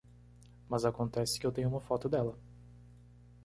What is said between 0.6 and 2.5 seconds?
Mas acontece que eu tenho uma foto dela.